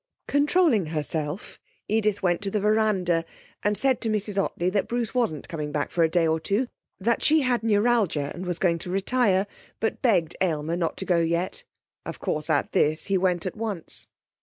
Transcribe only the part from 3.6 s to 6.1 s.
and said to Mrs Ottley that Bruce wasn't coming back for a